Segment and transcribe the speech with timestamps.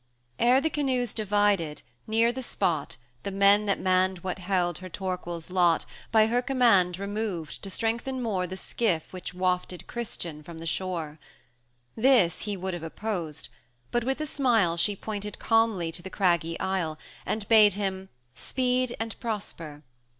[0.39, 0.47] III.
[0.47, 5.51] Ere the canoes divided, near the spot, The men that manned what held her Torquil's
[5.51, 10.65] lot, By her command removed, to strengthen more The skiff which wafted Christian from the
[10.65, 11.19] shore.
[11.95, 13.49] This he would have opposed;
[13.91, 18.95] but with a smile She pointed calmly to the craggy isle, And bade him "speed
[18.99, 19.83] and prosper."